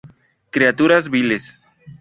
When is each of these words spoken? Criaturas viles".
Criaturas 0.49 1.07
viles". 1.11 1.59